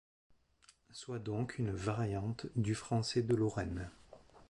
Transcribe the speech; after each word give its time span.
Soit 0.89 1.19
donc 1.19 1.59
une 1.59 1.69
variante 1.69 2.47
du 2.55 2.73
français 2.73 3.21
de 3.21 3.35
Lorraine. 3.35 3.91